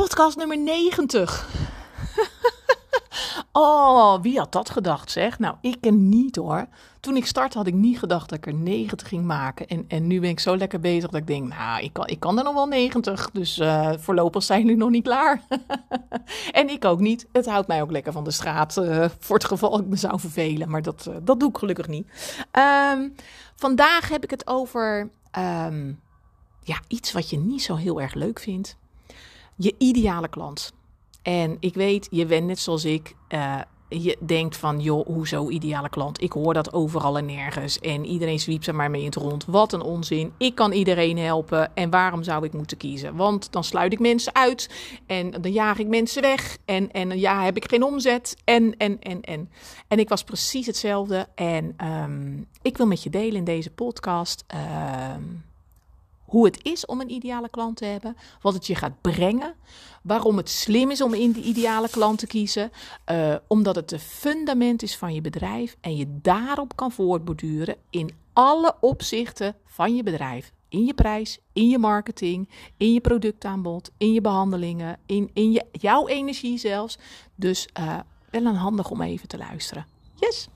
[0.00, 1.48] Podcast nummer 90.
[3.52, 5.38] oh, wie had dat gedacht, zeg?
[5.38, 6.66] Nou, ik niet hoor.
[7.00, 9.66] Toen ik startte had ik niet gedacht dat ik er 90 ging maken.
[9.66, 12.20] En, en nu ben ik zo lekker bezig dat ik denk, nou, ik kan, ik
[12.20, 13.30] kan er nog wel 90.
[13.30, 15.42] Dus uh, voorlopig zijn jullie nog niet klaar.
[16.50, 17.26] en ik ook niet.
[17.32, 18.76] Het houdt mij ook lekker van de straat.
[18.76, 20.70] Uh, voor het geval ik me zou vervelen.
[20.70, 22.06] Maar dat, uh, dat doe ik gelukkig niet.
[22.92, 23.14] Um,
[23.56, 26.00] vandaag heb ik het over um,
[26.62, 28.78] ja, iets wat je niet zo heel erg leuk vindt
[29.60, 30.72] je ideale klant.
[31.22, 33.14] En ik weet, je bent net zoals ik.
[33.28, 36.22] Uh, je denkt van, joh, hoezo ideale klant?
[36.22, 37.78] Ik hoor dat overal en nergens.
[37.78, 39.44] En iedereen zwiept er maar mee in het rond.
[39.44, 40.32] Wat een onzin.
[40.38, 41.74] Ik kan iedereen helpen.
[41.74, 43.16] En waarom zou ik moeten kiezen?
[43.16, 44.70] Want dan sluit ik mensen uit.
[45.06, 46.58] En dan jaag ik mensen weg.
[46.64, 48.36] En, en ja, heb ik geen omzet.
[48.44, 49.50] En, en, en, en.
[49.88, 51.26] En ik was precies hetzelfde.
[51.34, 54.44] En um, ik wil met je delen in deze podcast.
[54.54, 55.14] Uh,
[56.30, 59.54] hoe het is om een ideale klant te hebben, wat het je gaat brengen,
[60.02, 62.70] waarom het slim is om in de ideale klant te kiezen,
[63.10, 68.10] uh, omdat het de fundament is van je bedrijf en je daarop kan voortborduren in
[68.32, 70.52] alle opzichten van je bedrijf.
[70.68, 75.64] In je prijs, in je marketing, in je productaanbod, in je behandelingen, in, in je,
[75.72, 76.98] jouw energie zelfs.
[77.34, 77.98] Dus uh,
[78.30, 79.86] wel een handig om even te luisteren.
[80.14, 80.48] Yes!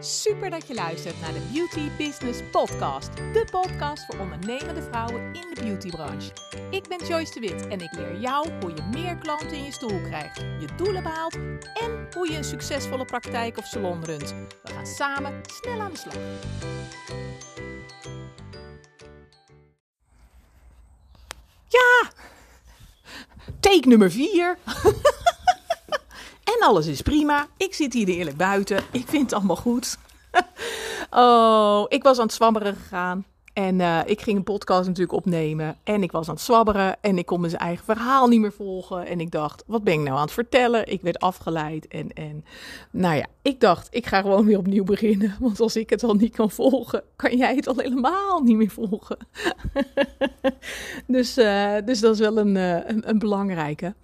[0.00, 3.16] Super dat je luistert naar de Beauty Business Podcast.
[3.16, 6.30] De podcast voor ondernemende vrouwen in de beautybranche.
[6.70, 9.72] Ik ben Joyce de Wit en ik leer jou hoe je meer klanten in je
[9.72, 11.34] stoel krijgt, je doelen behaalt
[11.74, 14.34] en hoe je een succesvolle praktijk of salon runt.
[14.62, 16.14] We gaan samen snel aan de slag.
[21.68, 22.10] Ja!
[23.60, 24.58] Take nummer 4.
[26.58, 27.46] En alles is prima.
[27.56, 28.82] Ik zit hier eerlijk buiten.
[28.90, 29.98] Ik vind het allemaal goed.
[31.10, 33.24] oh, ik was aan het zwabberen gegaan.
[33.52, 35.76] En uh, ik ging een podcast natuurlijk opnemen.
[35.84, 36.96] En ik was aan het zwabberen.
[37.00, 39.06] En ik kon mijn eigen verhaal niet meer volgen.
[39.06, 40.86] En ik dacht, wat ben ik nou aan het vertellen?
[40.86, 41.88] Ik werd afgeleid.
[41.88, 42.44] En, en
[42.90, 45.36] nou ja, ik dacht, ik ga gewoon weer opnieuw beginnen.
[45.40, 48.70] Want als ik het al niet kan volgen, kan jij het al helemaal niet meer
[48.70, 49.18] volgen.
[51.06, 53.94] dus, uh, dus dat is wel een, een, een belangrijke.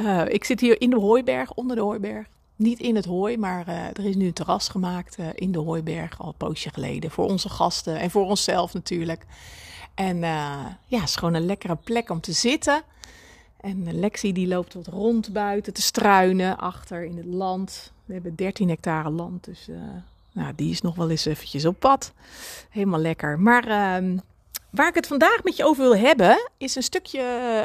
[0.00, 2.26] Uh, ik zit hier in de Hooiberg, onder de Hooiberg.
[2.56, 5.58] Niet in het hooi, maar uh, er is nu een terras gemaakt uh, in de
[5.58, 7.10] Hooiberg al een poosje geleden.
[7.10, 9.26] Voor onze gasten en voor onszelf natuurlijk.
[9.94, 12.82] En ja, het is gewoon een lekkere plek om te zitten.
[13.60, 17.92] En Lexi die loopt wat rond buiten te struinen achter in het land.
[18.04, 19.68] We hebben 13 hectare land, dus
[20.32, 22.12] nou, die is nog wel eens eventjes op pad.
[22.70, 23.40] Helemaal lekker.
[23.40, 24.16] Maar ehm,
[24.70, 27.20] Waar ik het vandaag met je over wil hebben, is een stukje,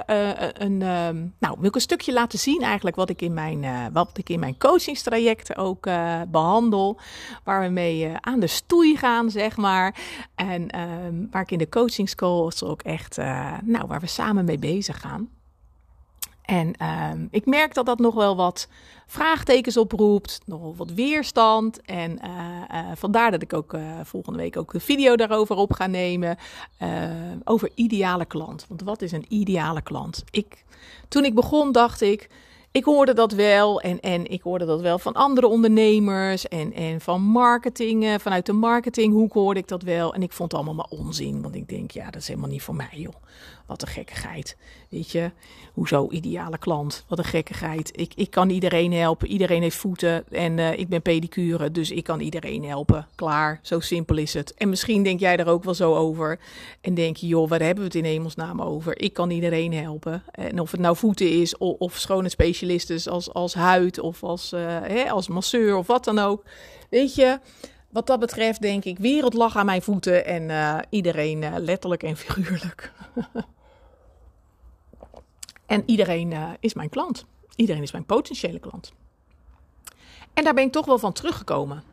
[0.10, 3.64] uh, een, uh, nou, wil ik een stukje laten zien eigenlijk wat ik in mijn,
[3.64, 5.88] uh, wat ik in mijn coachingstrajecten ook
[6.28, 7.00] behandel.
[7.44, 9.96] Waar we mee aan de stoei gaan, zeg maar.
[10.36, 13.18] En ehm, waar ik in de coachingscalls ook echt,
[13.64, 15.30] nou, waar we samen mee bezig gaan.
[16.46, 16.74] En
[17.12, 18.68] um, ik merk dat dat nog wel wat
[19.08, 21.82] vraagtekens oproept, nog wat weerstand.
[21.82, 22.30] En uh,
[22.72, 26.38] uh, vandaar dat ik ook uh, volgende week ook een video daarover op ga nemen.
[27.44, 28.66] over ideale klant.
[28.68, 30.24] Want wat is een ideale klant?
[30.32, 30.66] Ik,
[31.08, 32.30] toen ik begon dacht ik,
[32.72, 37.02] ik hoorde dat wel en, en ik hoorde dat wel van andere ondernemers en, en
[37.02, 40.14] van marketing, vanuit de marketinghoek hoorde ik dat wel.
[40.14, 42.62] En ik vond het allemaal maar onzin, want ik denk, ja, dat is helemaal niet
[42.62, 43.14] voor mij, joh.
[43.66, 44.58] Wat een gekkigheid.
[44.90, 45.32] Weet je,
[45.74, 47.06] hoezo ideale klant?
[47.08, 48.00] Wat een gekkigheid.
[48.00, 49.28] Ik, ik kan iedereen helpen.
[49.28, 53.08] Iedereen heeft voeten en uh, ik ben pedicure, dus ik kan iedereen helpen.
[53.16, 54.54] Klaar, zo simpel is het.
[54.54, 56.40] En misschien denk jij er ook wel zo over.
[56.82, 59.02] En denk je, joh, waar hebben we het in hemelsnaam over?
[59.02, 60.24] Ik kan iedereen helpen.
[60.32, 62.20] En of het nou voeten is of, of
[62.90, 66.44] is als, als huid of als, uh, hè, als masseur of wat dan ook.
[66.90, 67.40] Weet je,
[67.90, 72.18] wat dat betreft denk ik, wereld lag aan mijn voeten en uh, iedereen letterlijk en
[72.18, 72.92] figuurlijk.
[75.66, 77.26] en iedereen uh, is mijn klant.
[77.56, 78.94] Iedereen is mijn potentiële klant.
[80.34, 81.84] En daar ben ik toch wel van teruggekomen.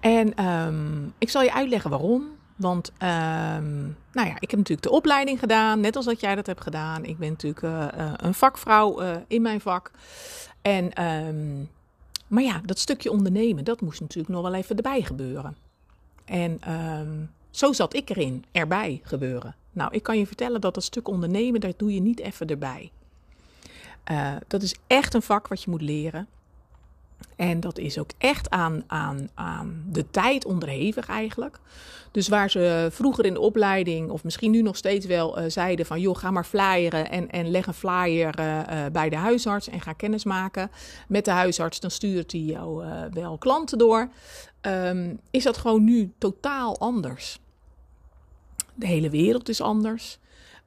[0.00, 2.36] En um, ik zal je uitleggen waarom.
[2.56, 6.46] Want um, nou ja, ik heb natuurlijk de opleiding gedaan, net als dat jij dat
[6.46, 7.04] hebt gedaan.
[7.04, 7.62] Ik ben natuurlijk
[8.16, 9.90] een vakvrouw in mijn vak.
[10.62, 11.68] En um,
[12.26, 15.56] maar ja, dat stukje ondernemen, dat moest natuurlijk nog wel even erbij gebeuren.
[16.24, 16.60] En
[17.50, 19.54] zo zat ik erin, erbij gebeuren.
[19.78, 22.90] Nou, ik kan je vertellen dat dat stuk ondernemen, daar doe je niet even erbij.
[24.10, 26.28] Uh, dat is echt een vak wat je moet leren.
[27.36, 31.58] En dat is ook echt aan, aan, aan de tijd onderhevig eigenlijk.
[32.10, 35.86] Dus waar ze vroeger in de opleiding, of misschien nu nog steeds wel, uh, zeiden
[35.86, 39.80] van joh, ga maar flyeren en, en leg een flyer uh, bij de huisarts en
[39.80, 40.70] ga kennis maken
[41.08, 41.80] met de huisarts.
[41.80, 44.08] Dan stuurt hij jou wel klanten door.
[44.60, 47.38] Um, is dat gewoon nu totaal anders.
[48.78, 50.18] De hele wereld is anders.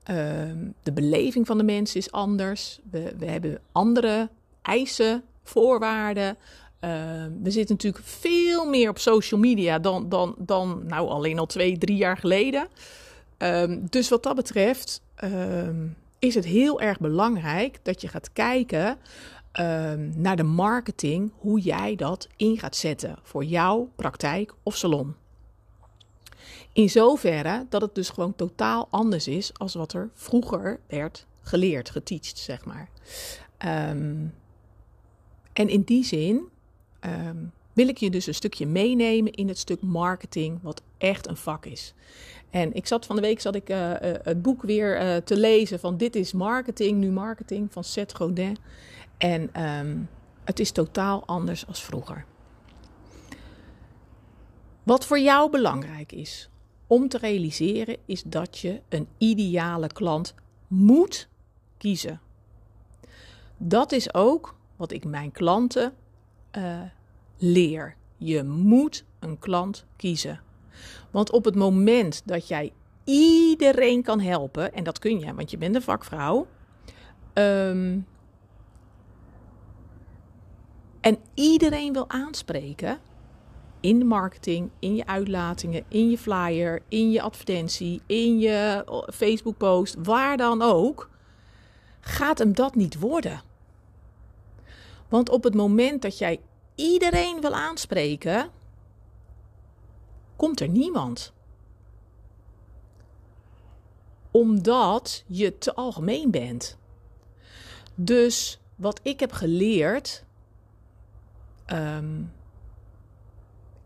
[0.03, 2.79] Ehm, de beleving van de mensen is anders.
[2.89, 4.29] We, we hebben andere
[4.61, 6.37] eisen, voorwaarden.
[6.79, 11.45] Ehm, we zitten natuurlijk veel meer op social media dan, dan, dan nou, alleen al
[11.45, 12.67] twee, drie jaar geleden.
[13.37, 15.01] Ehm, dus wat dat betreft
[16.19, 18.97] is het heel erg belangrijk dat je gaat kijken
[20.15, 25.15] naar de marketing, hoe jij dat in gaat zetten voor jouw praktijk of salon.
[26.73, 31.89] In zoverre dat het dus gewoon totaal anders is als wat er vroeger werd geleerd,
[31.89, 32.89] geteacht, zeg maar.
[33.57, 34.25] Ehm,
[35.53, 36.50] en in die zin
[37.00, 37.38] ehm,
[37.73, 41.65] wil ik je dus een stukje meenemen in het stuk marketing, wat echt een vak
[41.65, 41.94] is.
[42.50, 45.38] En ik zat van de week zat ik uh, uh, het boek weer uh, te
[45.38, 48.57] lezen van Dit is marketing, nu marketing van Seth Godin.
[49.18, 50.09] En um,
[50.44, 52.25] het is totaal anders als vroeger.
[54.83, 56.50] Wat voor jou belangrijk is
[56.91, 60.35] om te realiseren is dat je een ideale klant
[60.67, 61.27] moet
[61.77, 62.21] kiezen.
[63.57, 65.93] Dat is ook wat ik mijn klanten
[66.57, 66.81] uh,
[67.38, 67.95] leer.
[68.17, 70.41] Je moet een klant kiezen.
[71.11, 72.73] Want op het moment dat jij
[73.03, 76.47] iedereen kan helpen, en dat kun je, want je bent een vakvrouw.
[77.33, 78.07] Um,
[81.01, 82.99] en iedereen wil aanspreken,
[83.81, 89.57] in de marketing, in je uitlatingen, in je flyer, in je advertentie, in je Facebook
[89.57, 91.10] post, waar dan ook,
[92.00, 93.42] gaat hem dat niet worden.
[95.10, 96.39] Want op het moment dat jij
[96.75, 98.50] iedereen wil aanspreken,
[100.36, 101.33] komt er niemand.
[104.31, 106.78] Omdat je te algemeen bent.
[107.95, 110.24] Dus wat ik heb geleerd.
[111.68, 112.31] Um,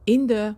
[0.06, 0.54] in de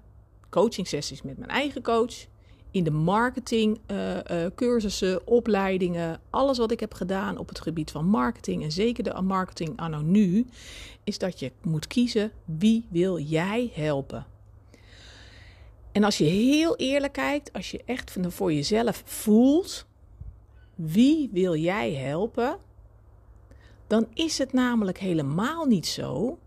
[0.49, 2.25] coaching sessies met mijn eigen coach,
[2.71, 7.91] in de marketing uh, uh, cursussen, opleidingen, alles wat ik heb gedaan op het gebied
[7.91, 10.47] van marketing en zeker de marketing anno nu,
[11.03, 14.25] is dat je moet kiezen wie wil jij helpen.
[15.91, 19.85] En als je heel eerlijk kijkt, als je echt voor jezelf voelt,
[20.75, 22.57] wie wil jij helpen,
[23.88, 26.38] dan is het namelijk helemaal niet zo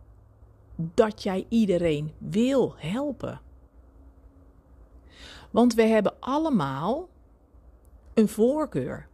[0.94, 3.41] dat jij iedereen wil helpen.
[5.50, 7.09] Want we hebben allemaal
[8.15, 9.09] een voorkeur.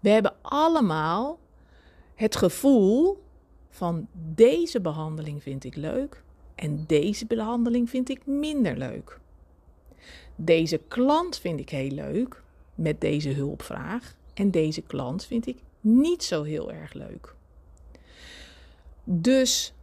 [0.00, 1.38] We hebben allemaal
[2.14, 3.22] het gevoel
[3.70, 6.22] van deze behandeling vind ik leuk
[6.54, 9.20] en deze behandeling vind ik minder leuk.
[10.36, 12.42] Deze klant vind ik heel leuk
[12.74, 17.34] met deze hulpvraag en deze klant vind ik niet zo heel erg leuk.
[19.04, 19.74] Dus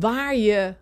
[0.00, 0.74] waar je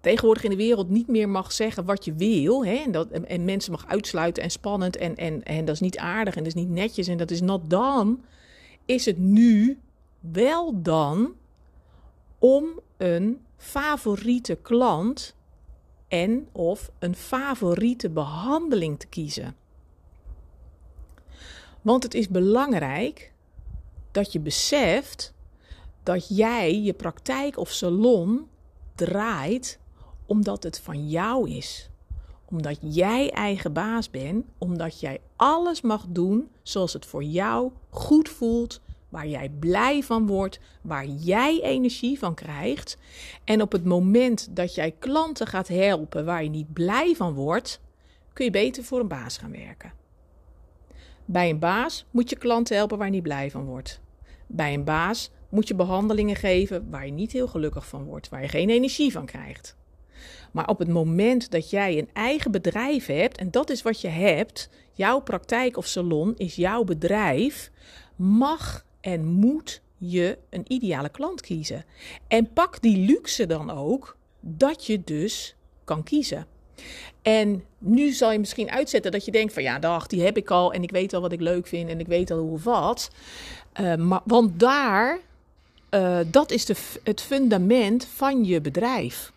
[0.00, 2.64] tegenwoordig in de wereld niet meer mag zeggen wat je wil.
[2.64, 5.98] Hè, en, dat, en, mensen mag uitsluiten en spannend en, en, en dat is niet
[5.98, 8.24] aardig en dat is niet netjes en dat is not dan.
[8.84, 9.78] Is het nu
[10.20, 11.32] wel dan
[12.38, 15.34] om een favoriete klant
[16.08, 19.56] en of een favoriete behandeling te kiezen.
[21.82, 23.32] Want het is belangrijk
[24.10, 25.34] dat je beseft
[26.06, 28.48] dat jij je praktijk of salon
[28.94, 29.78] draait
[30.26, 31.90] omdat het van jou is.
[32.44, 38.28] Omdat jij eigen baas bent, omdat jij alles mag doen zoals het voor jou goed
[38.28, 42.96] voelt, waar jij blij van wordt, waar jij energie van krijgt.
[43.44, 47.80] En op het moment dat jij klanten gaat helpen waar je niet blij van wordt,
[48.32, 49.92] kun je beter voor een baas gaan werken.
[51.24, 54.00] Bij een baas moet je klanten helpen waar je niet blij van wordt.
[54.46, 58.42] Bij een baas moet je behandelingen geven waar je niet heel gelukkig van wordt, waar
[58.42, 59.76] je geen energie van krijgt.
[60.52, 64.08] Maar op het moment dat jij een eigen bedrijf hebt, en dat is wat je
[64.08, 67.70] hebt, jouw praktijk of salon is jouw bedrijf,
[68.16, 71.84] mag en moet je een ideale klant kiezen.
[72.28, 76.46] En pak die luxe dan ook dat je dus kan kiezen.
[77.22, 80.50] En nu zal je misschien uitzetten dat je denkt van ja, dag, die heb ik
[80.50, 83.10] al en ik weet al wat ik leuk vind en ik weet al hoe wat.
[83.80, 85.20] Uh, maar, want daar
[85.90, 89.32] uh, dat is de, het fundament van je bedrijf.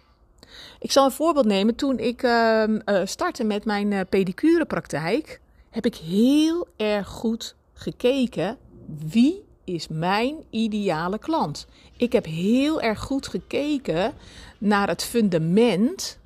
[0.80, 1.76] Ik zal een voorbeeld nemen.
[1.76, 2.64] Toen ik uh,
[3.04, 5.40] startte met mijn uh, pedicurepraktijk,
[5.70, 8.58] heb ik heel erg goed gekeken
[9.06, 11.68] wie is mijn ideale klant.
[11.98, 14.14] Ik heb heel erg goed gekeken
[14.58, 16.20] naar het fundament,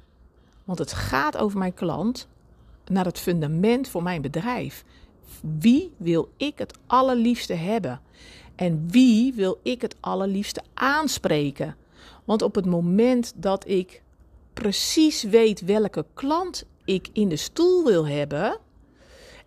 [0.64, 2.28] want het gaat over mijn klant,
[2.88, 4.84] naar het fundament voor mijn bedrijf.
[5.42, 8.02] Wie wil ik het allerliefste hebben?
[8.56, 11.76] En wie wil ik het allerliefste aanspreken?
[12.24, 14.02] Want op het moment dat ik
[14.54, 18.58] precies weet welke klant ik in de stoel wil hebben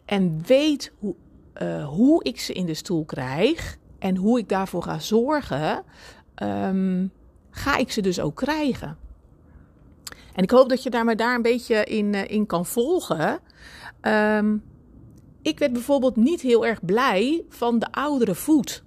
[0.04, 1.14] en weet hoe,
[1.62, 5.84] uh, hoe ik ze in de stoel krijg en hoe ik daarvoor ga zorgen,
[6.42, 7.12] um,
[7.50, 8.98] ga ik ze dus ook krijgen.
[10.32, 13.40] En ik hoop dat je daar daar een beetje in, uh, in kan volgen.
[14.02, 14.62] Um,
[15.42, 18.84] ik werd bijvoorbeeld niet heel erg blij van de oudere voet.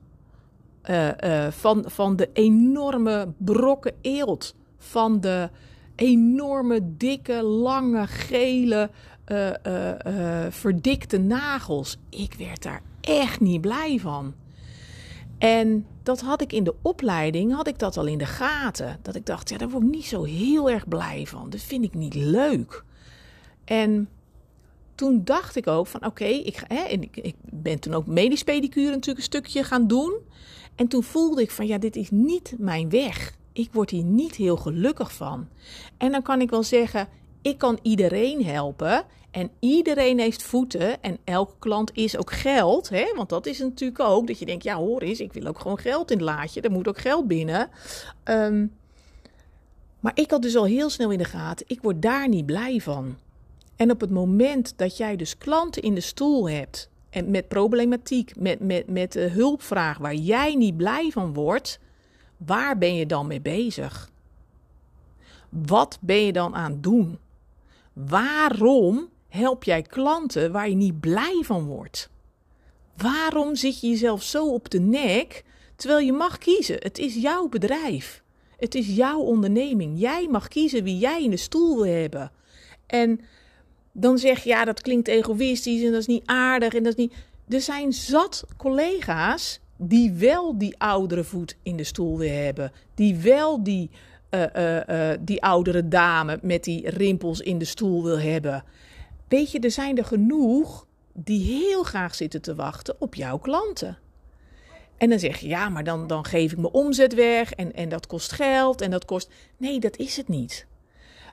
[0.90, 4.56] Uh, uh, van, van de enorme brokken eelt.
[4.78, 5.50] Van de
[5.96, 8.90] enorme, dikke, lange, gele,
[9.28, 11.98] uh, verdikte nagels.
[12.10, 14.34] Ik werd daar echt niet blij van.
[15.38, 19.00] En dat had ik in de opleiding, had ik dat al in de gaten.
[19.02, 21.50] Dat ik dacht, ja, daar word ik niet zo heel erg blij van.
[21.50, 22.84] Dat vind ik niet leuk.
[23.66, 24.10] En
[24.96, 29.18] toen dacht ik ook van, oké, ik, ik, ik ben toen ook medisch pedicure natuurlijk
[29.18, 30.14] een stukje gaan doen.
[30.80, 33.34] En toen voelde ik van, ja, dit is niet mijn weg.
[33.54, 35.48] Ik word hier niet heel gelukkig van.
[35.98, 37.08] En dan kan ik wel zeggen,
[37.42, 39.04] ik kan iedereen helpen.
[39.32, 42.90] En iedereen heeft voeten en elke klant is ook geld.
[42.90, 43.14] Hè?
[43.16, 45.80] Want dat is natuurlijk ook dat je denkt, ja hoor eens, ik wil ook gewoon
[45.80, 46.62] geld in het laadje.
[46.62, 47.70] Er moet ook geld binnen.
[48.24, 48.74] Um,
[50.00, 52.80] maar ik had dus al heel snel in de gaten, ik word daar niet blij
[52.80, 53.18] van.
[53.76, 58.36] En op het moment dat jij dus klanten in de stoel hebt en met problematiek,
[58.40, 61.80] met, met, met hulpvraag waar jij niet blij van wordt,
[62.38, 64.10] waar ben je dan mee bezig?
[65.50, 67.18] Wat ben je dan aan het doen?
[67.94, 72.10] Waarom help jij klanten waar je niet blij van wordt?
[72.98, 75.44] Waarom zit je jezelf zo op de nek
[75.76, 76.76] terwijl je mag kiezen?
[76.80, 78.24] Het is jouw bedrijf.
[78.58, 80.00] Het is jouw onderneming.
[80.00, 82.32] Jij mag kiezen wie jij in de stoel wil hebben.
[82.86, 83.20] En
[84.00, 87.06] dan zeg je ja, dat klinkt egoïstisch en dat is niet aardig en dat is
[87.06, 87.14] niet.
[87.48, 93.16] Er zijn zat collega's die wel die oudere voet in de stoel wil hebben, die
[93.16, 93.90] wel die
[94.32, 98.64] uh, uh, uh, die oudere dame met die rimpels in de stoel wil hebben.
[99.28, 103.98] Weet je, er zijn er genoeg die heel graag zitten te wachten op jouw klanten.
[104.98, 107.90] En dan zeg je, ja, maar dan, dan geef ik mijn omzet weg en, en
[107.90, 109.32] dat kost geld en dat kost...
[109.58, 110.68] Nee, dat is het niet.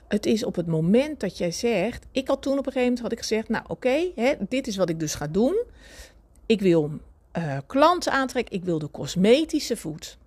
[0.07, 2.05] Het is op het moment dat jij zegt...
[2.11, 4.11] Ik had toen op een gegeven moment had ik gezegd, nou oké,
[4.49, 5.63] dit is wat ik dus ga doen.
[6.45, 6.91] Ik wil
[7.37, 10.17] uh, klanten aantrekken, ik wil de cosmetische voet.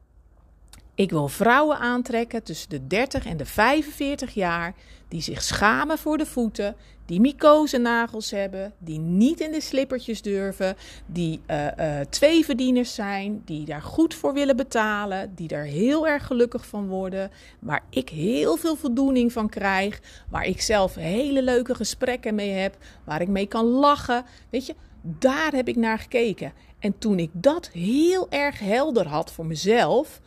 [1.00, 4.74] Ik wil vrouwen aantrekken tussen de 30 en de 45 jaar
[5.08, 6.76] die zich schamen voor de voeten,
[7.06, 10.76] die mycosenagels hebben, die niet in de slippertjes durven,
[11.06, 16.88] die uh, zijn, die daar goed voor willen betalen, die daar heel erg gelukkig van
[16.88, 22.50] worden, waar ik heel veel voldoening van krijg, waar ik zelf hele leuke gesprekken mee
[22.50, 24.24] heb, waar ik mee kan lachen.
[24.50, 26.52] Weet je, daar heb ik naar gekeken.
[26.78, 30.20] En toen ik dat heel erg helder had voor mezelf,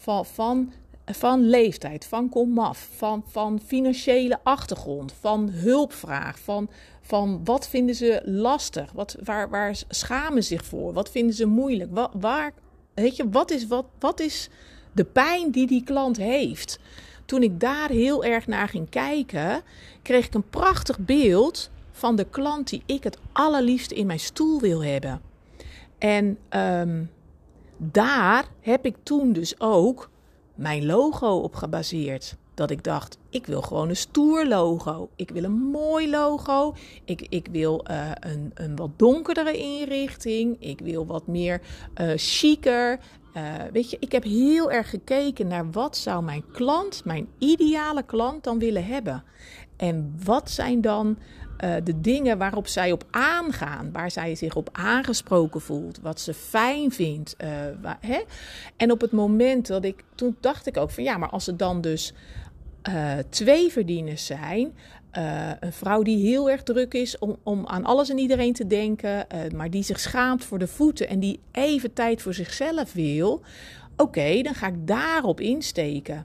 [0.00, 0.72] van, van,
[1.06, 8.22] van leeftijd, van komaf, van, van financiële achtergrond, van hulpvraag, van, van wat vinden ze
[8.24, 12.52] lastig, wat, waar, waar schamen zich voor, wat vinden ze moeilijk, wat, waar,
[12.94, 14.48] weet je, wat is, wat, wat is
[14.92, 16.78] de pijn die die klant heeft.
[17.24, 19.62] Toen ik daar heel erg naar ging kijken,
[20.02, 24.60] kreeg ik een prachtig beeld van de klant die ik het allerliefste in mijn stoel
[24.60, 25.20] wil hebben.
[25.98, 27.10] En um,
[27.82, 30.10] daar heb ik toen dus ook
[30.54, 32.36] mijn logo op gebaseerd.
[32.54, 35.10] Dat ik dacht, ik wil gewoon een stoer logo.
[35.16, 36.74] Ik wil een mooi logo.
[37.04, 40.56] Ik, ik wil uh, een, een wat donkerdere inrichting.
[40.58, 41.60] Ik wil wat meer
[42.00, 42.98] uh, chiquer.
[43.36, 48.02] Uh, weet je, ik heb heel erg gekeken naar wat zou mijn klant, mijn ideale
[48.02, 49.24] klant dan willen hebben.
[49.80, 51.18] En wat zijn dan
[51.64, 56.34] uh, de dingen waarop zij op aangaan, waar zij zich op aangesproken voelt, wat ze
[56.34, 57.36] fijn vindt.
[57.82, 58.20] Waar, hè?
[58.76, 61.56] En op het moment dat ik, toen dacht ik ook van ja, maar als er
[61.56, 62.12] dan dus
[62.88, 64.72] uh, twee verdieners zijn,
[65.60, 69.26] een vrouw die heel erg druk is om, om aan alles en iedereen te denken,
[69.54, 73.42] maar die zich schaamt voor de voeten en die even tijd voor zichzelf wil,
[73.96, 76.24] oké, dan ga ik daarop insteken.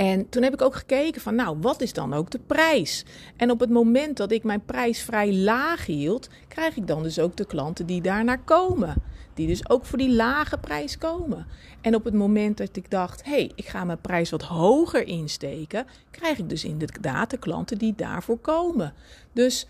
[0.00, 3.04] En toen heb ik ook gekeken van, nou, wat is dan ook de prijs?
[3.36, 7.18] En op het moment dat ik mijn prijs vrij laag hield, krijg ik dan dus
[7.18, 8.94] ook de klanten die daarnaar komen.
[9.34, 11.46] Die dus ook voor die lage prijs komen.
[11.80, 15.06] En op het moment dat ik dacht, hé, hey, ik ga mijn prijs wat hoger
[15.06, 18.94] insteken, krijg ik dus inderdaad de klanten die daarvoor komen.
[19.32, 19.66] Dus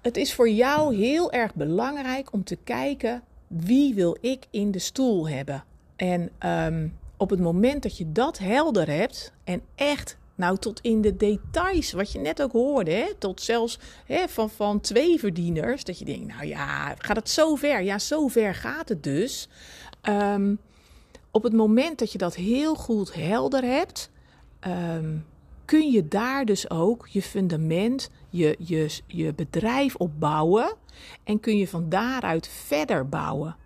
[0.00, 4.78] het is voor jou heel erg belangrijk om te kijken, wie wil ik in de
[4.78, 5.64] stoel hebben?
[5.96, 11.00] En um, op het moment dat je dat helder hebt en echt nou, tot in
[11.00, 13.14] de details, wat je net ook hoorde, hè?
[13.18, 15.84] tot zelfs hè, van, van twee verdieners.
[15.84, 17.82] Dat je denkt, nou ja, gaat het zo ver?
[17.82, 19.48] Ja, zo ver gaat het dus.
[20.08, 20.58] Um,
[21.30, 24.10] op het moment dat je dat heel goed helder hebt,
[24.66, 25.24] um,
[25.64, 30.74] kun je daar dus ook je fundament, je, je, je bedrijf opbouwen
[31.24, 33.56] en kun je van daaruit verder bouwen.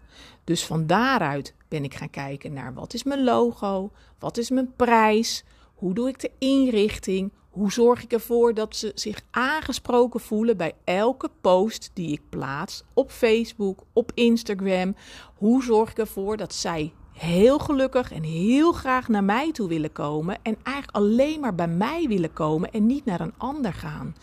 [0.46, 4.72] Dus van daaruit ben ik gaan kijken naar wat is mijn logo, wat is mijn
[4.76, 10.56] prijs, hoe doe ik de inrichting, hoe zorg ik ervoor dat ze zich aangesproken voelen
[10.56, 14.96] bij elke post die ik plaats op Facebook, op Instagram?
[15.34, 19.92] Hoe zorg ik ervoor dat zij heel gelukkig en heel graag naar mij toe willen
[19.92, 24.16] komen en eigenlijk alleen maar bij mij willen komen en niet naar een ander gaan?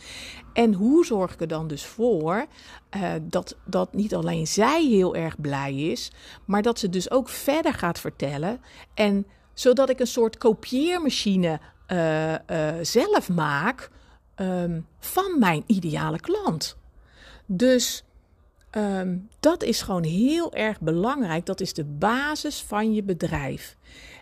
[0.54, 2.46] En hoe zorg ik er dan dus voor
[2.96, 6.12] uh, dat, dat niet alleen zij heel erg blij is,
[6.46, 8.62] maar dat ze dus ook verder gaat vertellen
[8.94, 12.38] en zodat ik een soort kopieermachine uh, uh,
[12.82, 13.90] zelf maak
[14.36, 16.78] um, van mijn ideale klant.
[17.46, 18.04] Dus
[18.78, 21.46] um, dat is gewoon heel erg belangrijk.
[21.46, 23.78] Dat is de basis van je bedrijf.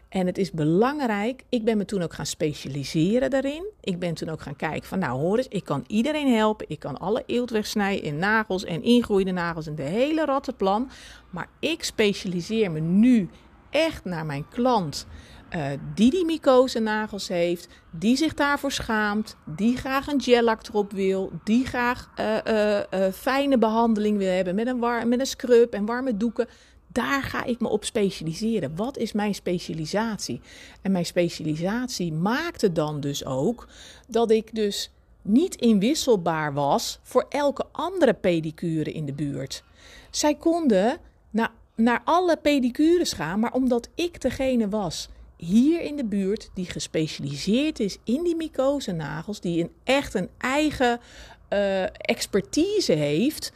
[0.09, 1.43] En het is belangrijk.
[1.49, 3.65] Ik ben me toen ook gaan specialiseren daarin.
[3.81, 6.65] Ik ben toen ook gaan kijken van, nou hoor eens, ik kan iedereen helpen.
[6.69, 10.89] Ik kan alle eelt wegsnijden in nagels en ingroeide nagels en de hele rattenplan.
[11.29, 13.29] Maar ik specialiseer me nu
[13.69, 15.07] echt naar mijn klant.
[15.55, 15.65] Uh,
[15.95, 21.31] die die mycose nagels heeft, die zich daarvoor schaamt, die graag een gellak erop wil,
[21.43, 22.37] die graag uh,
[22.93, 26.47] uh, fijne behandeling wil hebben met een, met een scrub en warme doeken.
[26.87, 28.75] Daar ga ik me op specialiseren.
[28.75, 30.41] Wat is mijn specialisatie?
[30.81, 33.67] En mijn specialisatie maakte dan dus ook
[34.07, 34.91] dat ik dus
[35.21, 39.63] niet inwisselbaar was voor elke andere pedicure in de buurt.
[40.09, 40.97] Zij konden
[41.29, 45.09] naar, naar alle pedicures gaan, maar omdat ik degene was
[45.41, 50.29] hier in de buurt die gespecialiseerd is in die mycose nagels, die een, echt een
[50.37, 50.99] eigen
[51.49, 53.53] uh, expertise heeft,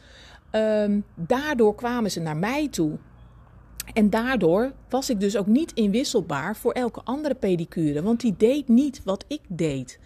[0.52, 2.98] um, daardoor kwamen ze naar mij toe.
[3.92, 8.68] En daardoor was ik dus ook niet inwisselbaar voor elke andere pedicure, want die deed
[8.68, 9.98] niet wat ik deed.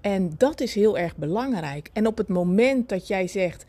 [0.00, 1.90] En dat is heel erg belangrijk.
[1.92, 3.66] En op het moment dat jij zegt: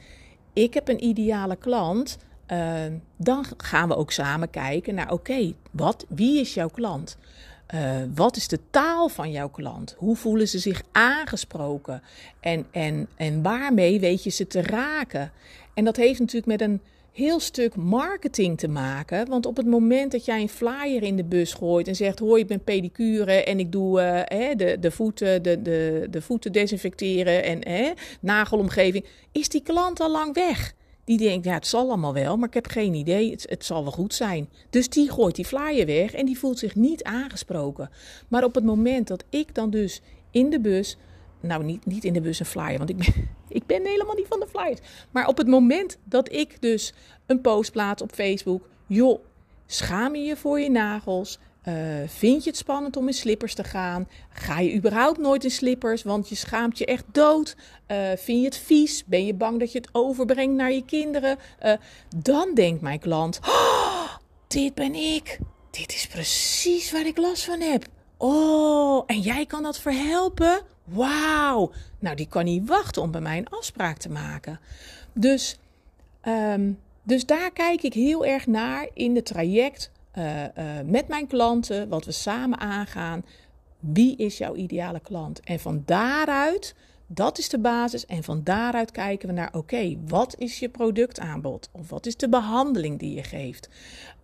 [0.54, 2.80] Ik heb een ideale klant, uh,
[3.18, 7.18] dan gaan we ook samen kijken naar: oké, wat, wie is jouw klant?
[7.76, 9.96] Uh, wat is de taal van jouw klant?
[9.98, 12.02] Hoe voelen ze zich aangesproken?
[12.40, 15.32] En, en, en waarmee weet je ze te raken?
[15.74, 19.30] En dat heeft natuurlijk met een heel stuk marketing te maken.
[19.30, 22.42] Want op het moment dat jij een flyer in de bus gooit en zegt: Hoi,
[22.42, 24.02] ik ben pedicure en ik doe
[24.32, 30.00] uh, de, de, voeten, de, de, de voeten desinfecteren en uh, nagelomgeving, is die klant
[30.00, 30.74] al lang weg.
[31.10, 33.32] Die denkt, ja, het zal allemaal wel, maar ik heb geen idee.
[33.32, 34.50] Het, het, zal wel goed zijn.
[34.70, 37.90] Dus die gooit die flyer weg en die voelt zich niet aangesproken.
[38.28, 40.98] Maar op het moment dat ik dan dus in de bus,
[41.40, 44.28] nou niet, niet in de bus een flyer, want ik ben, ik ben helemaal niet
[44.28, 44.80] van de flyers.
[45.12, 46.94] Maar op het moment dat ik dus
[47.26, 49.24] een post plaats op Facebook, joh,
[49.66, 51.40] schaam je je voor je nagels?
[51.68, 51.74] Uh,
[52.08, 54.08] vind je het spannend om in slippers te gaan?
[54.30, 57.56] Ga je überhaupt nooit in slippers, want je schaamt je echt dood?
[57.88, 59.06] Uh, vind je het vies?
[59.06, 61.38] Ben je bang dat je het overbrengt naar je kinderen?
[61.66, 61.74] Uh,
[62.16, 63.90] dan denkt mijn klant: oh,
[64.48, 65.40] Dit ben ik.
[65.72, 67.86] Dit is precies waar ik last van heb.
[68.18, 70.62] Oh, en jij kan dat verhelpen?
[70.84, 71.72] Wauw.
[72.00, 74.60] Nou, die kan niet wachten om bij mij een afspraak te maken.
[75.14, 75.60] Dus,
[76.24, 80.46] um, dus daar kijk ik heel erg naar in het traject uh, uh,
[80.86, 83.26] met mijn klanten, wat we samen aangaan.
[83.80, 85.40] Wie is jouw ideale klant?
[85.40, 86.76] En van daaruit,
[87.12, 88.06] dat is de basis.
[88.06, 91.70] En van daaruit kijken we naar: oké, wat is je productaanbod?
[91.72, 93.70] Of wat is de behandeling die je geeft?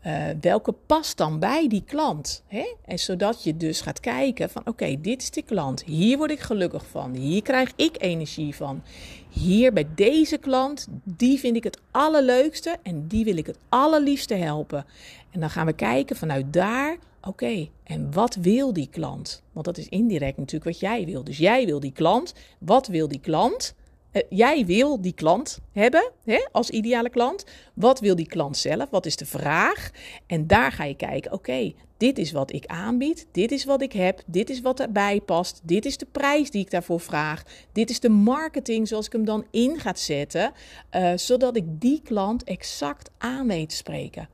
[0.07, 2.43] Uh, welke past dan bij die klant?
[2.47, 2.75] Hè?
[2.85, 5.83] En zodat je dus gaat kijken van oké, dit is de klant.
[5.83, 7.13] Hier word ik gelukkig van.
[7.13, 8.83] Hier krijg ik energie van.
[9.29, 14.33] Hier bij deze klant, die vind ik het allerleukste en die wil ik het allerliefste
[14.33, 14.85] helpen.
[15.31, 19.43] En dan gaan we kijken vanuit daar, oké, en wat wil die klant?
[19.51, 21.23] Want dat is indirect natuurlijk wat jij wil.
[21.23, 22.33] Dus jij wil die klant.
[22.59, 23.75] Wat wil die klant?
[24.11, 27.45] Uh, jij wil die klant hebben hè, als ideale klant.
[27.73, 28.89] Wat wil die klant zelf?
[28.89, 29.91] Wat is de vraag?
[30.27, 33.93] En daar ga je kijken, oké, dit is wat ik aanbied, dit is wat ik
[33.93, 37.89] heb, dit is wat erbij past, dit is de prijs die ik daarvoor vraag, dit
[37.89, 40.51] is de marketing zoals ik hem dan in ga zetten,
[40.91, 44.29] uh, zodat ik die klant exact aan weet spreken.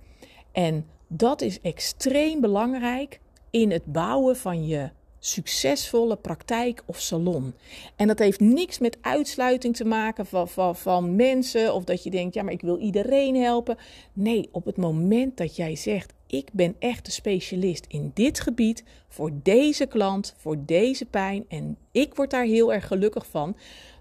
[0.51, 3.19] En dat is extreem belangrijk
[3.49, 7.53] in het bouwen van je succesvolle praktijk of salon.
[7.95, 12.09] En dat heeft niks met uitsluiting te maken van, van, van mensen of dat je
[12.09, 13.77] denkt, ja, maar ik wil iedereen helpen.
[14.13, 18.83] Nee, op het moment dat jij zegt, ik ben echt de specialist in dit gebied
[19.07, 23.55] voor deze klant, voor deze pijn en ik word daar heel erg gelukkig van,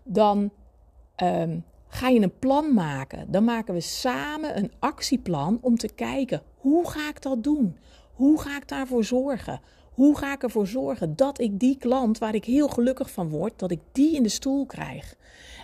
[0.05, 0.51] dan
[1.23, 3.31] um, ga je een plan maken.
[3.31, 7.77] Dan maken we samen een actieplan om te kijken hoe ga ik dat doen?
[8.15, 9.61] Hoe ga ik daarvoor zorgen?
[9.93, 13.59] Hoe ga ik ervoor zorgen dat ik die klant waar ik heel gelukkig van word,
[13.59, 15.17] dat ik die in de stoel krijg?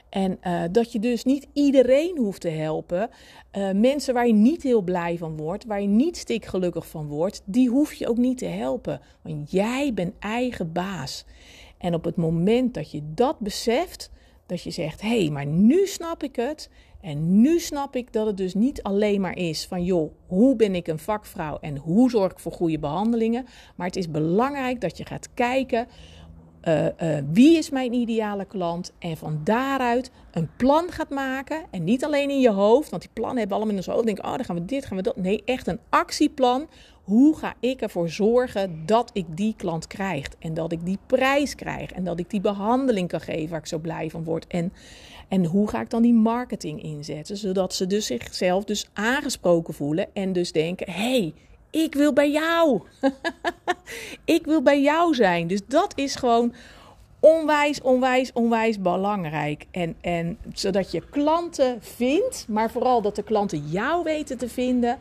[0.08, 3.10] En uh, dat je dus niet iedereen hoeft te helpen.
[3.52, 7.42] Uh, mensen waar je niet heel blij van wordt, waar je niet stikgelukkig van wordt,
[7.44, 9.00] die hoef je ook niet te helpen.
[9.22, 11.24] Want jij bent eigen baas.
[11.78, 14.10] En op het moment dat je dat beseft,
[14.46, 16.70] dat je zegt: hé, hey, maar nu snap ik het.
[17.00, 20.74] En nu snap ik dat het dus niet alleen maar is van joh, hoe ben
[20.74, 23.46] ik een vakvrouw en hoe zorg ik voor goede behandelingen.
[23.76, 25.86] Maar het is belangrijk dat je gaat kijken
[26.68, 31.64] uh, uh, wie is mijn ideale klant en van daaruit een plan gaat maken.
[31.70, 34.06] En niet alleen in je hoofd, want die plannen hebben allemaal in ons hoofd.
[34.06, 35.16] Denk, oh, dan gaan we dit, gaan we dat.
[35.16, 36.68] Nee, echt een actieplan.
[37.06, 41.54] Hoe ga ik ervoor zorgen dat ik die klant krijg en dat ik die prijs
[41.54, 44.46] krijg en dat ik die behandeling kan geven waar ik zo blij van word.
[44.46, 44.72] En,
[45.28, 50.08] en hoe ga ik dan die marketing inzetten, zodat ze dus zichzelf dus aangesproken voelen
[50.12, 51.34] en dus denken, hey,
[51.70, 52.82] ik wil bij jou.
[54.24, 55.46] ik wil bij jou zijn.
[55.46, 56.54] Dus dat is gewoon
[57.26, 59.66] onwijs, onwijs, onwijs belangrijk.
[59.70, 64.98] En, en zodat je klanten vindt, maar vooral dat de klanten jou weten te vinden.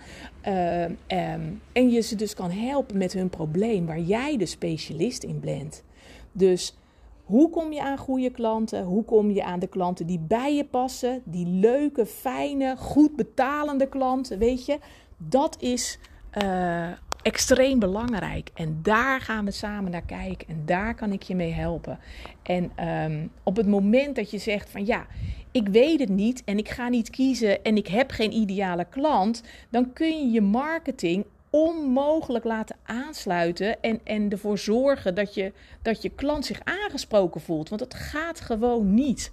[0.47, 5.23] Uh, um, en je ze dus kan helpen met hun probleem, waar jij de specialist
[5.23, 5.83] in bent.
[6.31, 6.77] Dus
[7.23, 8.83] hoe kom je aan goede klanten?
[8.83, 11.21] Hoe kom je aan de klanten die bij je passen?
[11.23, 14.79] Die leuke, fijne, goed betalende klanten, weet je?
[15.17, 15.99] Dat is
[16.43, 16.91] uh,
[17.25, 18.49] extreem belangrijk.
[18.53, 20.47] En daar gaan we samen naar kijken.
[20.47, 21.99] En daar kan ik je mee helpen.
[22.43, 25.07] En um, op het moment dat je zegt van ja,
[25.51, 29.43] ik weet het niet en ik ga niet kiezen en ik heb geen ideale klant,
[29.69, 36.01] dan kun je je marketing onmogelijk laten aansluiten en, en ervoor zorgen dat je, dat
[36.01, 37.69] je klant zich aangesproken voelt.
[37.69, 39.31] Want het gaat gewoon niet.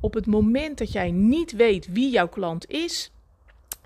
[0.00, 3.10] Op het moment dat jij niet weet wie jouw klant is,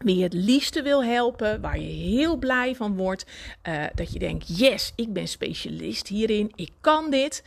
[0.02, 3.26] wie je het liefste wil helpen, waar je heel blij van wordt.
[3.68, 7.44] Uh, dat je denkt, yes, ik ben specialist hierin, ik kan dit.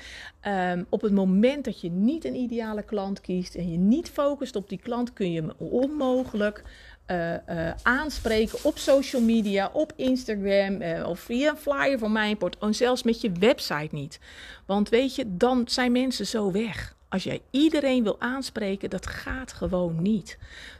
[0.47, 4.55] Um, op het moment dat je niet een ideale klant kiest en je niet focust
[4.55, 6.63] op die klant, kun je hem onmogelijk
[7.07, 12.57] uh, uh, aanspreken op social media, op Instagram of via een flyer van mijn port,
[12.69, 14.19] zelfs met je website niet.
[14.65, 16.95] Want weet je, dan zijn mensen zo weg.
[17.13, 20.37] Als jij iedereen wil aanspreken, dat gaat gewoon niet.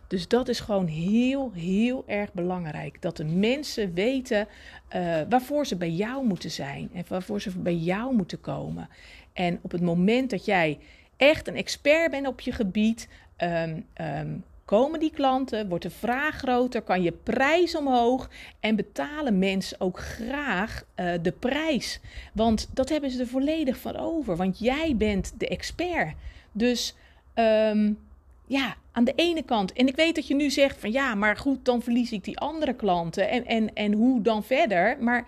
[0.08, 3.02] Dus dat is gewoon heel, heel erg belangrijk.
[3.02, 4.48] Dat de mensen weten
[4.96, 8.90] uh, waarvoor ze bij jou moeten zijn en waarvoor ze bij jou moeten komen.
[9.34, 10.80] En op het moment dat jij
[11.18, 16.36] echt een expert bent op je gebied, um, um, komen die klanten, wordt de vraag
[16.36, 22.00] groter, kan je prijs omhoog en betalen mensen ook graag uh, de prijs.
[22.34, 26.14] Want dat hebben ze er volledig van over, want jij bent de expert.
[26.52, 26.96] Dus
[27.36, 28.00] um,
[28.48, 29.74] ja, aan de ene kant.
[29.74, 32.40] En ik weet dat je nu zegt van ja, maar goed, dan verlies ik die
[32.40, 33.30] andere klanten.
[33.30, 34.98] En, en, en hoe dan verder?
[35.00, 35.28] Maar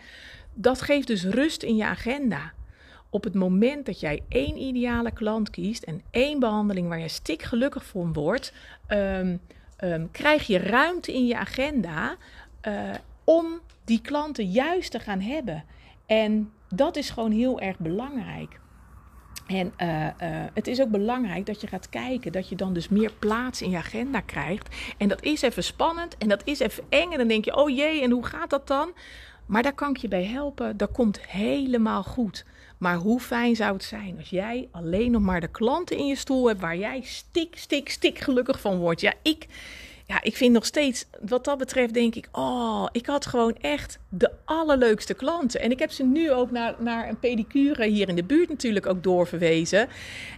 [0.53, 2.53] dat geeft dus rust in je agenda.
[3.15, 7.43] Op het moment dat jij één ideale klant kiest en één behandeling waar je stik
[7.43, 8.53] gelukkig van wordt,
[8.89, 9.39] um,
[9.83, 12.15] um, krijg je ruimte in je agenda
[12.67, 12.89] uh,
[13.23, 13.45] om
[13.85, 15.63] die klanten juist te gaan hebben.
[16.05, 18.59] En dat is gewoon heel erg belangrijk.
[19.47, 20.09] En uh, uh,
[20.53, 23.69] het is ook belangrijk dat je gaat kijken, dat je dan dus meer plaats in
[23.69, 24.75] je agenda krijgt.
[24.97, 27.11] En dat is even spannend en dat is even eng.
[27.11, 28.93] En dan denk je, oh jee, en hoe gaat dat dan?
[29.45, 30.77] Maar daar kan ik je bij helpen.
[30.77, 32.45] Dat komt helemaal goed.
[32.77, 36.15] Maar hoe fijn zou het zijn als jij alleen nog maar de klanten in je
[36.15, 39.01] stoel hebt waar jij stik, stik, stik gelukkig van wordt.
[39.01, 39.47] Ja, ik
[40.07, 43.99] ja, ik vind nog steeds, wat dat betreft, denk ik, oh, ik had gewoon echt
[44.09, 45.61] de allerleukste klanten.
[45.61, 48.85] En ik heb ze nu ook naar, naar een pedicure hier in de buurt natuurlijk
[48.85, 49.87] ook doorverwezen.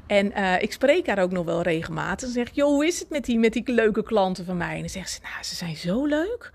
[0.06, 2.28] En uh, ik spreek haar ook nog wel regelmatig.
[2.28, 4.74] En zeg ik, joh, hoe is het met die, met die leuke klanten van mij?
[4.74, 6.52] En dan zegt ze, nou, ze zijn zo leuk.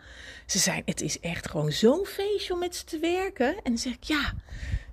[0.53, 3.47] Ze zijn, het is echt gewoon zo'n feestje om met ze te werken.
[3.47, 4.35] En dan zeg ik, ja,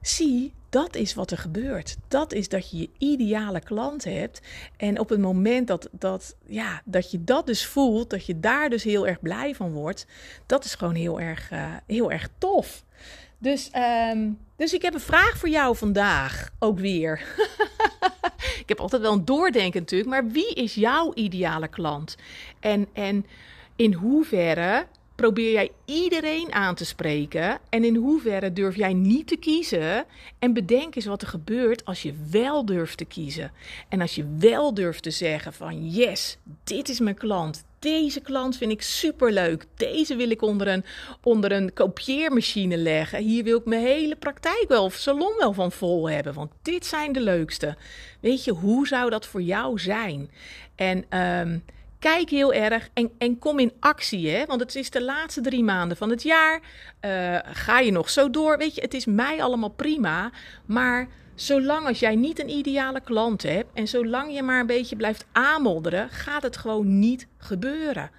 [0.02, 1.96] zie, dat is wat er gebeurt.
[2.08, 4.42] Dat is dat je je ideale klant hebt.
[4.78, 8.70] En op het moment dat, dat, ja, dat je dat dus voelt, dat je daar
[8.70, 10.06] dus heel erg blij van wordt,
[10.46, 12.84] dat is gewoon heel erg, uh, heel erg tof.
[13.38, 13.70] Dus,
[14.14, 17.22] um, dus ik heb een vraag voor jou vandaag ook weer.
[18.64, 22.16] ik heb altijd wel een doordenken natuurlijk, maar wie is jouw ideale klant?
[22.60, 23.26] En, en
[23.76, 24.86] in hoeverre
[25.20, 27.60] probeer jij iedereen aan te spreken?
[27.70, 30.06] En in hoeverre durf jij niet te kiezen?
[30.40, 33.52] En bedenk eens wat er gebeurt als je wel durft te kiezen.
[33.90, 37.64] En als je wel durft te zeggen van yes, dit is mijn klant.
[37.80, 39.66] Deze klant vind ik superleuk.
[39.76, 40.84] Deze wil ik onder een,
[41.24, 43.24] onder een kopieermachine leggen.
[43.24, 46.34] Hier wil ik mijn hele praktijk wel of salon wel van vol hebben.
[46.34, 47.76] Want dit zijn de leukste.
[48.20, 50.30] Weet je, hoe zou dat voor jou zijn?
[50.76, 51.64] En um,
[52.00, 54.30] kijk heel erg en, en kom in actie.
[54.30, 54.46] Hè?
[54.46, 56.60] Want het is de laatste drie maanden van het jaar.
[57.06, 58.58] Uh, ga je nog zo door?
[58.58, 60.32] Weet je, het is mij allemaal prima.
[60.66, 64.96] Maar zolang als jij niet een ideale klant hebt en zolang je maar een beetje
[64.96, 68.12] blijft aanmodderen, gaat het gewoon niet gebeuren.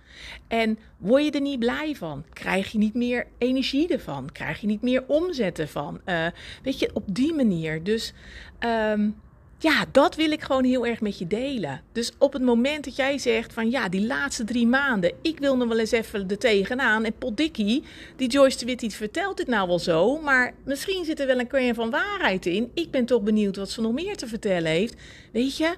[0.49, 2.25] En word je er niet blij van?
[2.33, 4.33] Krijg je niet meer energie ervan?
[4.33, 6.01] Krijg je niet meer omzet ervan?
[6.07, 6.27] Uh,
[6.62, 7.83] weet je, op die manier.
[7.83, 8.12] Dus
[8.61, 9.21] um,
[9.62, 11.81] ja, dat wil ik gewoon heel erg met je delen.
[11.92, 15.57] Dus op het moment dat jij zegt van ja, die laatste drie maanden, ik wil
[15.57, 17.05] nog wel eens even er tegenaan.
[17.05, 17.83] En potdikkie,
[18.16, 21.46] die Joyce de Witt vertelt dit nou wel zo, maar misschien zit er wel een
[21.46, 22.70] kern van waarheid in.
[22.75, 24.94] Ik ben toch benieuwd wat ze nog meer te vertellen heeft.
[25.33, 25.75] Weet je,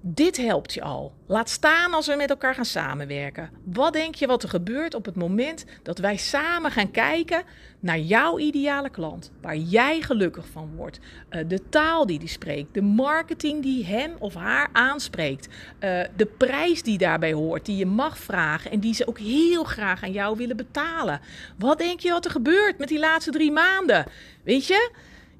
[0.00, 1.12] dit helpt je al.
[1.26, 3.50] Laat staan als we met elkaar gaan samenwerken.
[3.64, 7.42] Wat denk je wat er gebeurt op het moment dat wij samen gaan kijken
[7.80, 9.30] naar jouw ideale klant?
[9.40, 10.98] Waar jij gelukkig van wordt.
[11.30, 12.74] Uh, de taal die die spreekt.
[12.74, 15.46] De marketing die hem of haar aanspreekt.
[15.46, 17.66] Uh, de prijs die daarbij hoort.
[17.66, 21.20] Die je mag vragen en die ze ook heel graag aan jou willen betalen.
[21.58, 24.06] Wat denk je wat er gebeurt met die laatste drie maanden?
[24.42, 24.90] Weet je?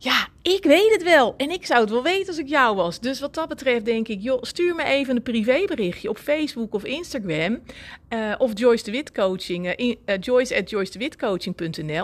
[0.03, 1.35] Ja, ik weet het wel.
[1.37, 3.01] En ik zou het wel weten als ik jou was.
[3.01, 6.85] Dus wat dat betreft denk ik, joh, stuur me even een privéberichtje op Facebook of
[6.85, 7.59] Instagram.
[8.09, 10.71] Uh, of Joyce de Wit Coaching, uh, Joyce at.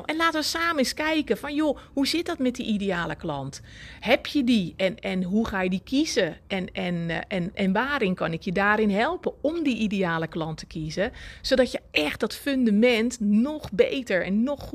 [0.04, 3.60] En laten we samen eens kijken van, joh, hoe zit dat met die ideale klant?
[4.00, 4.74] Heb je die?
[4.76, 6.36] En, en hoe ga je die kiezen?
[6.46, 10.66] En, en, en, en waarin kan ik je daarin helpen om die ideale klant te
[10.66, 11.12] kiezen?
[11.42, 14.72] Zodat je echt dat fundament nog beter en nog,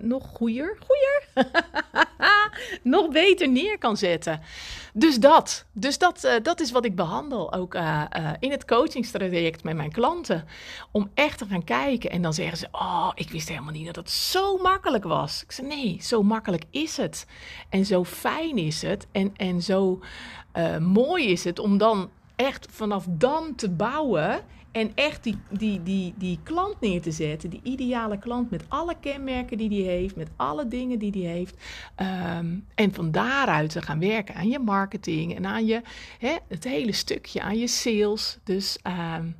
[0.00, 1.22] nog goeier, goeier?
[2.82, 4.40] nog beter neer kan zetten.
[4.92, 5.66] Dus dat.
[5.72, 9.76] Dus dat, uh, dat is wat ik behandel ook uh, uh, in het coachingstraject met
[9.76, 10.44] mijn klanten.
[10.90, 12.10] Om echt te gaan kijken.
[12.10, 15.42] En dan zeggen ze: Oh, ik wist helemaal niet dat het zo makkelijk was.
[15.42, 17.26] Ik zeg: Nee, zo makkelijk is het.
[17.68, 19.06] En zo fijn is het.
[19.12, 20.00] En, en zo
[20.78, 26.14] mooi is het om dan echt vanaf dan te bouwen en echt die, die, die,
[26.16, 30.28] die klant neer te zetten, die ideale klant met alle kenmerken die die heeft, met
[30.36, 31.54] alle dingen die die heeft.
[32.36, 35.80] Um, en van daaruit te gaan werken aan je marketing en aan je,
[36.18, 38.38] hè, het hele stukje, aan je sales.
[38.44, 38.78] Dus,
[39.18, 39.36] um,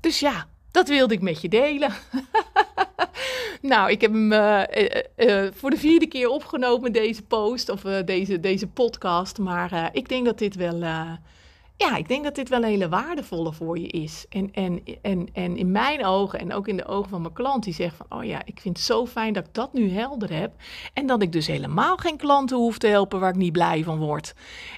[0.00, 1.92] dus ja, dat wilde ik met je delen.
[3.72, 7.80] nou, ik heb hem uh, uh, uh, voor de vierde keer opgenomen, deze post of
[7.80, 9.38] deze, deze podcast.
[9.38, 10.82] Maar ik denk dat dit wel
[11.76, 14.26] ja, ik denk dat dit wel een hele waardevolle voor je is.
[14.28, 17.64] En, en, en, en in mijn ogen en ook in de ogen van mijn klant,
[17.64, 20.32] die zegt van, oh ja, ik vind het zo fijn dat ik dat nu helder
[20.32, 20.52] heb.
[20.92, 23.98] En dat ik dus helemaal geen klanten hoef te helpen waar ik niet blij van
[23.98, 24.34] word.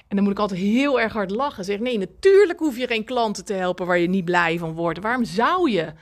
[0.07, 1.63] En dan moet ik altijd heel erg hard lachen.
[1.65, 4.99] Zeg, nee, natuurlijk hoef je geen klanten te helpen waar je niet blij van wordt.
[4.99, 5.93] Waarom zou je?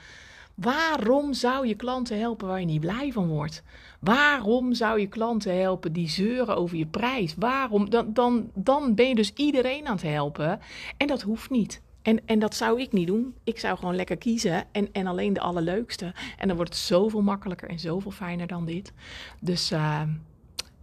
[0.54, 3.62] Waarom zou je klanten helpen waar je niet blij van wordt?
[4.04, 7.34] Waarom zou je klanten helpen die zeuren over je prijs?
[7.38, 7.90] Waarom?
[7.90, 10.60] Dan, dan, dan ben je dus iedereen aan het helpen.
[10.96, 11.82] En dat hoeft niet.
[12.02, 13.34] En, en dat zou ik niet doen.
[13.44, 16.12] Ik zou gewoon lekker kiezen en, en alleen de allerleukste.
[16.38, 18.92] En dan wordt het zoveel makkelijker en zoveel fijner dan dit.
[19.40, 20.02] Dus uh,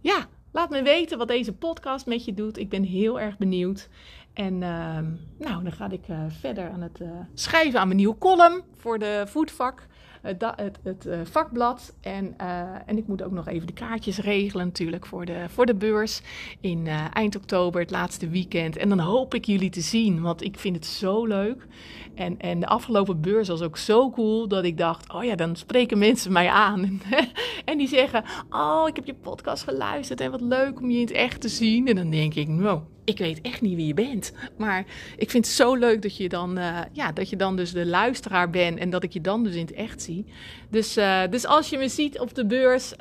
[0.00, 2.58] ja, laat me weten wat deze podcast met je doet.
[2.58, 3.88] Ik ben heel erg benieuwd.
[4.32, 4.98] En uh,
[5.38, 8.98] nou, dan ga ik uh, verder aan het uh, schrijven aan mijn nieuwe column voor
[8.98, 9.86] de voetvak
[10.22, 11.94] het, het, uh, vakblad.
[12.00, 15.66] En, uh, en ik moet ook nog even de kaartjes regelen natuurlijk voor de, voor
[15.66, 16.22] de beurs
[16.60, 18.76] in uh, eind oktober, het laatste weekend.
[18.76, 21.66] En dan hoop ik jullie te zien, want ik vind het zo leuk.
[22.14, 25.56] En, en de afgelopen beurs was ook zo cool dat ik dacht, oh ja, dan
[25.56, 27.00] spreken mensen mij aan.
[27.64, 31.06] en die zeggen, oh, ik heb je podcast geluisterd en wat leuk om je in
[31.06, 31.88] het echt te zien.
[31.88, 34.32] En dan denk ik, nou, ik weet echt niet wie je bent.
[34.56, 34.84] Maar
[35.16, 37.86] ik vind het zo leuk dat je dan, uh, ja, dat je dan dus de
[37.86, 40.24] luisteraar bent en dat ik je dan dus in het echt zie.
[40.70, 42.98] Dus, uh, dus als je me ziet op de beurs, uh,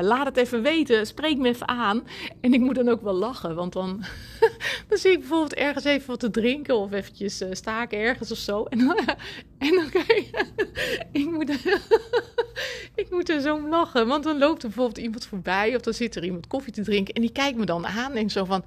[0.00, 1.06] laat het even weten.
[1.06, 2.02] Spreek me even aan.
[2.40, 4.04] En ik moet dan ook wel lachen, want dan,
[4.88, 8.64] dan zie ik bijvoorbeeld ergens even wat te drinken of eventjes staken ergens of zo.
[8.64, 8.78] En
[9.58, 10.30] en dan kijk
[11.12, 11.50] ik, moet,
[12.94, 15.94] ik moet er zo om lachen, want dan loopt er bijvoorbeeld iemand voorbij of dan
[15.94, 18.64] zit er iemand koffie te drinken en die kijkt me dan aan en zo van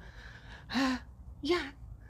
[1.40, 1.60] ja,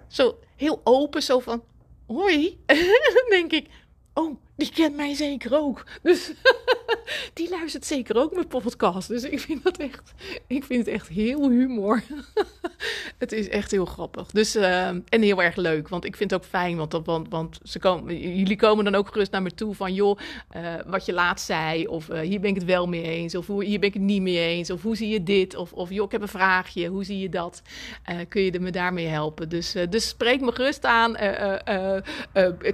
[0.06, 1.64] zo heel open, zo van,
[2.06, 2.60] hoi.
[3.30, 3.68] denk ik,
[4.14, 5.84] oh, die kent mij zeker ook.
[6.02, 6.32] Dus
[7.34, 9.08] die luistert zeker ook mijn podcast.
[9.08, 10.12] Dus ik vind dat echt,
[10.46, 12.02] ik vind het echt heel humor.
[13.18, 14.30] het is echt heel grappig.
[14.30, 15.88] Dus, uh, en heel erg leuk.
[15.88, 19.08] Want ik vind het ook fijn, want, want, want ze komen, jullie komen dan ook
[19.08, 20.18] gerust naar me toe van, joh,
[20.56, 21.86] uh, wat je laatst zei.
[21.86, 23.34] Of uh, hier ben ik het wel mee eens.
[23.34, 24.70] Of hier ben ik het niet mee eens.
[24.70, 25.56] Of hoe zie je dit?
[25.56, 26.88] Of, of joh, ik heb een vraagje.
[26.88, 27.62] Hoe zie je dat?
[28.28, 29.48] kun je me daarmee helpen?
[29.48, 31.16] Dus, dus spreek me gerust aan.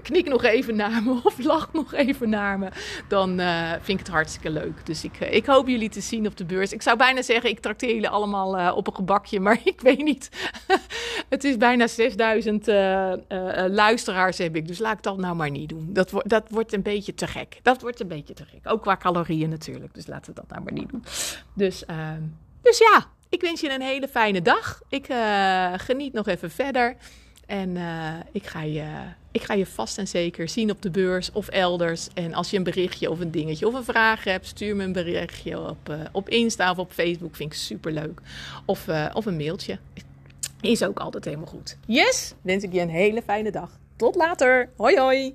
[0.02, 2.68] knik nog even naar me of lach nog even naar me.
[3.08, 4.86] Dan uh, vind ik het hartstikke leuk.
[4.86, 6.72] Dus ik, ik hoop jullie te zien op de beurs.
[6.72, 9.40] Ik zou bijna zeggen, ik trakteer jullie allemaal uh, op een gebakje.
[9.40, 10.28] Maar ik weet niet.
[11.28, 13.12] het is bijna 6000 uh,
[13.68, 14.66] luisteraars heb ik.
[14.66, 15.88] Dus laat ik dat nou maar niet doen.
[15.92, 17.58] Dat, wo dat wordt een beetje te gek.
[17.62, 18.72] Dat wordt een beetje te gek.
[18.72, 19.94] Ook qua calorieën natuurlijk.
[19.94, 21.04] Dus laten we dat nou maar niet doen.
[21.54, 22.22] Dus, ehm,
[22.62, 24.80] dus ja, ik wens je een hele fijne dag.
[24.88, 25.06] Ik
[25.76, 26.96] geniet nog even verder.
[27.46, 28.86] En uh, ik, ga je,
[29.30, 32.08] ik ga je vast en zeker zien op de beurs of elders.
[32.14, 34.92] En als je een berichtje of een dingetje of een vraag hebt, stuur me een
[34.92, 37.36] berichtje op, uh, op Insta of op Facebook.
[37.36, 38.20] Vind ik super leuk.
[38.64, 39.78] Of, of een mailtje.
[40.60, 41.76] Is ook altijd helemaal goed.
[41.86, 43.70] Yes, wens ik je een hele fijne dag.
[43.96, 44.68] Tot later.
[44.76, 45.34] Hoi hoi.